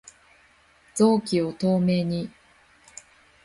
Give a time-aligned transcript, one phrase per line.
[0.95, 2.31] 臓器を透明に